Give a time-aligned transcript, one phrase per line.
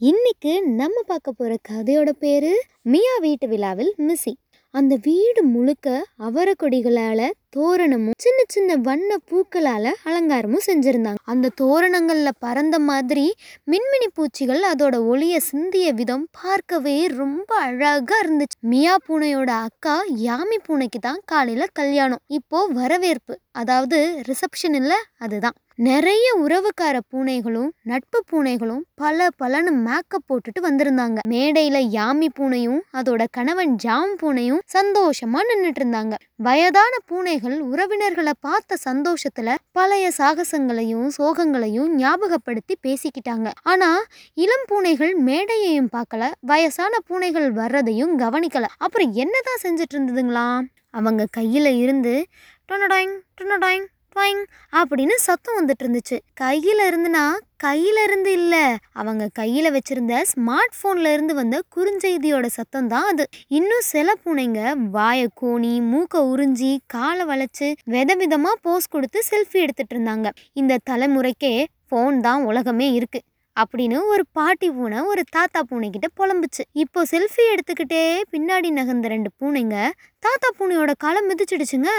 [0.00, 4.32] இன்னைக்கு நம்ம பார்க்க போற கதையோட பேரு மியா வீட்டு விழாவில் மிஸ்ஸி.
[4.74, 11.20] அந்த வீடு முழுக்க அவரக்கொடிகளால் தோரணமும் சின்ன சின்ன வண்ண பூக்களால் அலங்காரமும் செஞ்சுருந்தாங்க.
[11.24, 13.26] அந்த தோரணங்களில் பறந்த மாதிரி
[13.66, 18.58] மின்மினி பூச்சிகள் அதோட ஒளியை சிந்திய விதம் பார்க்கவே ரொம்ப அழகாக இருந்துச்சு.
[18.60, 22.22] மியா பூனையோட அக்கா யாமி பூனைக்கு தான் காலையில் கல்யாணம்.
[22.26, 23.36] இப்போ வரவேற்பு.
[23.52, 23.98] அதாவது
[24.28, 25.56] ரிசப்ஷன் இல்லை அதுதான்.
[25.78, 31.18] நிறைய உறவுக்கார பூனைகளும் நட்பு பூனைகளும் பல பலன்னு மேக்கப் போட்டுட்டு வந்திருந்தாங்க.
[31.28, 36.14] மேடையில யாமி பூனையும் அதோட கணவன் ஜாம் பூனையும் சந்தோஷமா நின்றுட்டு இருந்தாங்க.
[36.36, 36.92] வயதான
[37.40, 43.48] குழந்தைகள் உறவினர்களை பார்த்த சந்தோஷத்துல பழைய சாகசங்களையும் சோகங்களையும் ஞாபகப்படுத்தி பேசிக்கிட்டாங்க.
[43.62, 43.88] ஆனா
[44.34, 48.66] இளம் பூனைகள் மேடையையும் பார்க்கல வயசான பூனைகள் வர்றதையும் கவனிக்கல.
[48.78, 50.66] அப்புறம் என்னதான் செஞ்சுட்டு இருந்ததுங்களாம்?
[50.90, 52.26] அவங்க கையில இருந்து
[52.72, 54.42] டொனடாயிங் டொனடாயிங் ட்வாயிங்
[54.72, 57.24] அப்படின்னு சத்தம் வந்துட்டு இருந்துச்சு கையில இருந்துனா
[57.64, 58.54] கையில இருந்து இல்ல.
[58.92, 63.24] அவங்க கையில வச்சிருந்த ஸ்மார்ட் போன்ல இருந்து வந்த குறுஞ்செய்தியோட சத்தம் தான் அது.
[63.48, 70.30] இன்னும் சில பூனைங்க வாயை கோணி மூக்க உறிஞ்சி காலை வளைச்சு விதவிதமா போஸ் கொடுத்து செல்ஃபி எடுத்துட்டு இருந்தாங்க
[70.52, 71.52] இந்த தலைமுறைக்கே
[71.88, 73.20] ஃபோன் தான் உலகமே இருக்கு
[73.56, 76.62] அப்படின்னு ஒரு பாட்டி பூனை ஒரு தாத்தா பூனைக்கிட்ட புலம்புச்சு.
[76.72, 78.02] இப்போ செல்ஃபி எடுத்துக்கிட்டே
[78.32, 79.76] பின்னாடி நகர்ந்த ரெண்டு பூனைங்க
[80.18, 81.90] தாத்தா பூனையோட காலை மிதிச்சிடுச்சுங்க.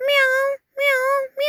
[0.00, 1.45] Meow meow meow.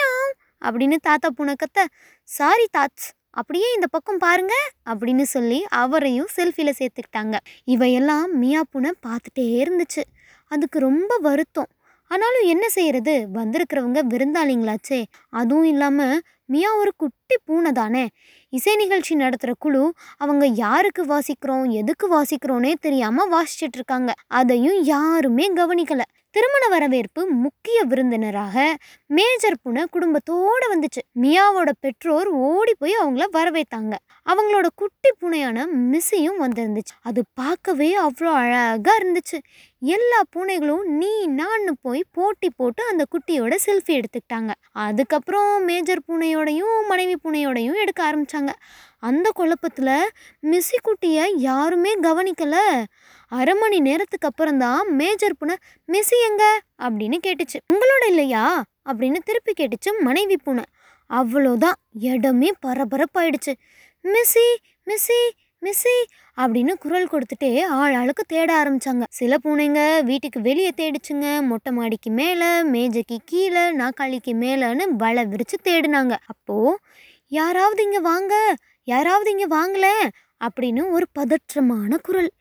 [0.67, 1.85] அப்படின்னு தாத்தா பூனை கத்த
[2.23, 4.53] சாரி தாட்ஸ் அப்படியே இந்த பக்கம் பாருங்க
[4.85, 7.35] அப்படின்னு சொல்லி அவரையும் செல்ஃபியில் சேர்த்துக்கிட்டாங்க.
[7.63, 10.03] இவையெல்லாம் மியா பூனை பார்த்துட்டே இருந்துச்சு.
[10.51, 11.69] அதுக்கு ரொம்ப வருத்தம்.
[12.11, 13.27] ஆனாலும் என்ன செய்யறது?
[13.33, 15.03] வந்திருக்கிறவங்க விருந்தாளிங்களாச்சே.
[15.29, 18.07] அதுவும் இல்லாமல் மியா ஒரு குட்டி பூனை தானே.
[18.53, 24.13] இசை நிகழ்ச்சி நடத்துகிற குழு அவங்க யாருக்கு வாசிக்கிறோம் எதுக்கு வாசிக்கிறோன்னே தெரியாமல் வாசிச்சிட்டு இருக்காங்க.
[24.27, 26.07] அதையும் யாருமே கவனிக்கலை.
[26.37, 28.75] திருமண வரவேற்பு முக்கிய விருந்தினராக
[29.07, 31.01] மேஜர் புனை குடும்பத்தோடு வந்துச்சு.
[31.21, 33.93] மியாவோட பெற்றோர் ஓடி போய் அவங்கள வரவேத்தாங்க.
[34.29, 36.93] அவங்களோட குட்டி பூனையான மிஸ்ஸையும் வந்திருந்துச்சு.
[37.01, 39.37] அது பார்க்கவே அவ்வளோ அழகாக இருந்துச்சு.
[39.79, 44.51] எல்லா பூனைகளும் நீ நான்னு போய் போட்டி போட்டு அந்த குட்டியோட செல்ஃபி எடுத்துக்கிட்டாங்க.
[44.71, 48.49] அதுக்கப்புறம் மேஜர் பூனையோடையும் மனைவி பூனையோடையும் எடுக்க ஆரம்பிச்சாங்க.
[48.99, 50.09] அந்த குழப்பத்தில்
[50.41, 52.83] மிஸ்ஸி குட்டியை யாருமே கவனிக்கலை.
[53.27, 55.55] அரை மணி நேரத்துக்கு அப்புறம் தான் மேஜர் பூனை
[55.87, 56.61] மிஸ்ஸி எங்க?
[56.79, 57.59] அப்படின்னு கேட்டுச்சு.
[57.73, 58.63] உங்களோட இல்லையா?
[58.85, 60.63] அப்படின்னு திருப்பி கேட்டுச்சு மனைவி பூனை.
[61.09, 63.53] அவ்வளோதான் இடமே பரபரப்பாயிடுச்சு.
[64.03, 64.55] மிஸ்ஸி
[64.85, 65.21] மிஸ்ஸி
[65.61, 65.95] மிஸ்ஸி
[66.37, 69.03] அப்படின்னு குரல் கொடுத்துட்டே ஆள் ஆளுக்கு தேட ஆரம்பிச்சாங்க.
[69.09, 71.27] சில பூனைங்க வீட்டுக்கு வெளியே தேடிச்சுங்க.
[71.49, 76.15] மொட்டை மாடிக்கு மேலே மேஜைக்கு கீழே நாக்காளிக்கு மேலேன்னு வலை விரிச்சு தேடினாங்க.
[76.33, 76.77] அப்போது
[77.39, 78.33] யாராவது இங்கே வாங்க
[78.87, 79.87] யாராவது இங்கே வாங்கல
[80.41, 82.31] அப்படின்னு ஒரு பதற்றமான குரல்.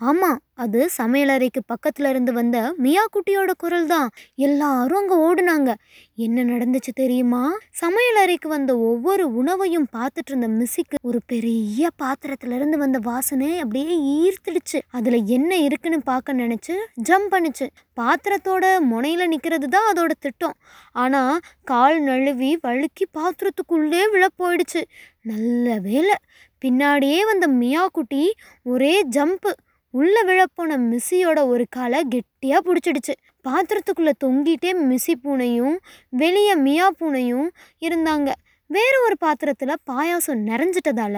[0.00, 5.70] ஆமாம் அது சமையலறைக்கு பக்கத்துல இருந்து வந்த மியா குட்டியோட குரல் தான் எல்லாரும் அங்கே ஓடுனாங்க.
[6.14, 7.40] என்ன நடந்துச்சு தெரியுமா?
[7.80, 14.80] சமையலறைக்கு வந்த ஒவ்வொரு உணவையும் பார்த்துட்டு இருந்த மிஸ்ஸுக்கு ஒரு பெரிய பாத்திரத்துல இருந்து வந்த வாசனை அப்படியே ஈர்த்துடுச்சு.
[14.90, 16.76] அதில் என்ன இருக்குன்னு பார்க்க நினச்சி
[17.08, 17.68] ஜம்ப் பண்ணுச்சு.
[17.96, 20.56] பாத்திரத்தோட முனையில் நிற்கிறது தான் அதோட திட்டம்.
[20.94, 24.82] ஆனால் கால் நழுவி வழுக்கி பாத்திரத்துக்குள்ளே விழ போயிடுச்சு.
[25.22, 26.16] நல்ல வேலை
[26.62, 28.24] பின்னாடியே வந்த மியா குட்டி
[28.66, 29.50] ஒரே ஜம்ப்பு
[29.98, 33.14] உள்ள விழப்போன மிஸ்ஸியோட ஒரு காலை கெட்டியாக பிடிச்சிடுச்சு.
[33.46, 35.76] பாத்திரத்துக்குள்ளே தொங்கிட்டே மிஸ்ஸி பூனையும்
[36.22, 37.48] வெளியே மியா பூனையும்
[37.86, 38.28] இருந்தாங்க.
[38.70, 41.16] வேறு ஒரு பாத்திரத்தில் பாயாசம் நிறைஞ்சிட்டதால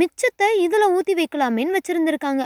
[0.00, 2.44] மிச்சத்தை இதில் ஊற்றி வைக்கலாமேன்னு வச்சுருந்துருக்காங்க.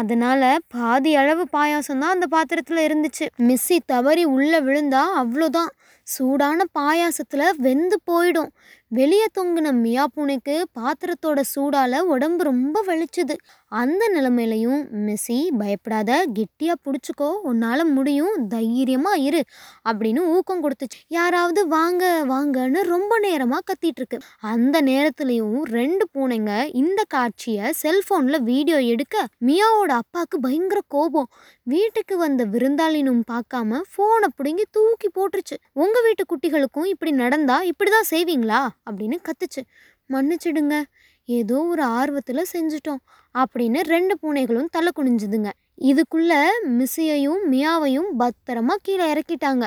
[0.00, 3.26] அதனால் பாதி அளவு பாயாசம் தான் அந்த பாத்திரத்தில் இருந்துச்சு.
[3.48, 5.72] மிஸ்ஸி தவறி உள்ளே விழுந்தா அவ்வளோதான்
[6.06, 8.52] சூடான பாயாசத்தில் வெந்து போயிடும்.
[8.92, 13.34] வெளியே தொங்கின மியா பூனைக்கு பாத்திரத்தோட சூடால உடம்பு ரொம்ப வலிச்சுது.
[13.72, 19.42] அந்த நிலைமையிலையும் மெஸ்ஸி பயப்படாத கெட்டியா பிடிச்சிக்கோ உன்னால முடியும் தைரியமா இரு
[19.88, 20.98] அப்படின்னு ஊக்கம் கொடுத்துச்சு.
[21.08, 24.18] யாராவது வாங்க வாங்கன்னு ரொம்ப நேரமா கத்திட்டு இருக்கு
[24.54, 29.14] அந்த நேரத்துலையும் ரெண்டு பூனைங்க இந்த காட்சியை செல்போன்ல வீடியோ எடுக்க
[29.46, 31.30] மியாவோட அப்பாவுக்கு பயங்கர கோபம்.
[31.66, 35.56] வீட்டுக்கு வந்த விருந்தாளினும் பார்க்காம போனை பிடுங்கி தூக்கி போட்டுருச்சு.
[35.72, 38.60] உங்க வீட்டு குட்டிகளுக்கும் இப்படி நடந்தா இப்படிதான் செய்வீங்களா?
[38.90, 39.62] அப்படின்னு கத்துச்சு.
[40.10, 40.82] மன்னிச்சிடுங்க
[41.24, 43.02] ஏதோ ஒரு ஆர்வத்தில் செஞ்சிட்டோம்
[43.34, 45.50] அப்படின்னு ரெண்டு பூனைகளும் தலை குனிஞ்சுதுங்க.
[45.82, 46.32] இதுக்குள்ள
[46.68, 49.66] மிஸ்ஸியையும் மியாவையும் பத்திரமா கீழே இறக்கிட்டாங்க.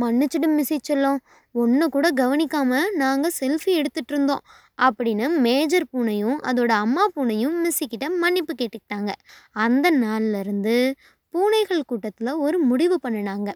[0.00, 1.18] மன்னிச்சிடு மிஸ்ஸி செல்லம்
[1.52, 4.44] ஒன்று கூட கவனிக்காம நாங்கள் செல்ஃபி எடுத்துட்டு இருந்தோம்
[4.82, 9.10] அப்படின்னு மேஜர் பூனையும் அதோட அம்மா பூனையும் மிஸ்ஸிக்கிட்ட மன்னிப்பு கேட்டுக்கிட்டாங்க.
[9.50, 10.92] அந்த நாள்லேருந்து
[11.34, 13.50] பூனைகள் கூட்டத்தில் ஒரு முடிவு பண்ணினாங்க.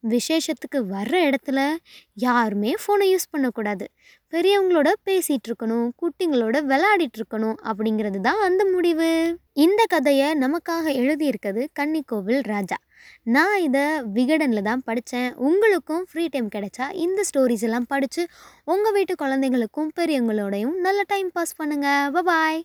[0.00, 1.60] விசேஷத்துக்கு வர்ற இடத்துல
[2.12, 3.86] யாருமே ஃபோனை யூஸ் பண்ணக்கூடாது.
[4.34, 9.10] பெரியவங்களோட பேசிகிட்டு இருக்கணும் குட்டிங்களோட விளையாடிட்டு இருக்கணும் அப்படிங்கிறது தான் அந்த முடிவு.
[9.64, 12.78] இந்த கதையை நமக்காக எழுதியிருக்கிறது கன்னிக்கோவில் ராஜா.
[13.34, 13.84] நான் இதை
[14.16, 18.22] விகடனில் தான் படித்தேன் உங்களுக்கும் ஃப்ரீ டைம் கிடைச்சா இந்த ஸ்டோரிஸ் எல்லாம் படித்து
[18.74, 22.60] உங்கள் வீட்டு குழந்தைங்களுக்கும் பெரியவங்களோடையும் நல்ல டைம் பாஸ் பண்ணுங்கள் பாய்